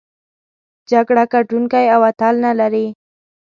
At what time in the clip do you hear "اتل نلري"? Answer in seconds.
2.09-2.87